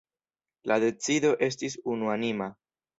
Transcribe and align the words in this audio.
La 0.71 0.79
decido 0.85 1.35
estis 1.51 1.79
unuanima. 1.97 2.53